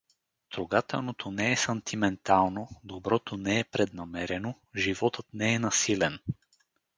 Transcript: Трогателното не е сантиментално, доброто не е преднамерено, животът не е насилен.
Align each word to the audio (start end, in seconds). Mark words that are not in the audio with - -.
Трогателното 0.49 1.31
не 1.31 1.51
е 1.51 1.57
сантиментално, 1.57 2.67
доброто 2.83 3.37
не 3.37 3.59
е 3.59 3.63
преднамерено, 3.63 4.55
животът 4.75 5.25
не 5.33 5.53
е 5.53 5.59
насилен. 5.59 6.19